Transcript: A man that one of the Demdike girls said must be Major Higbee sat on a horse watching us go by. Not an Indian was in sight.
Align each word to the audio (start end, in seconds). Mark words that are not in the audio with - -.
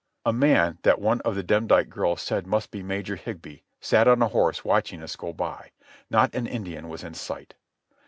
A 0.25 0.33
man 0.33 0.79
that 0.81 0.99
one 0.99 1.21
of 1.21 1.35
the 1.35 1.43
Demdike 1.43 1.87
girls 1.87 2.23
said 2.23 2.47
must 2.47 2.71
be 2.71 2.81
Major 2.81 3.15
Higbee 3.15 3.59
sat 3.79 4.07
on 4.07 4.19
a 4.23 4.29
horse 4.29 4.65
watching 4.65 5.03
us 5.03 5.15
go 5.15 5.31
by. 5.31 5.69
Not 6.09 6.33
an 6.33 6.47
Indian 6.47 6.89
was 6.89 7.03
in 7.03 7.13
sight. 7.13 7.53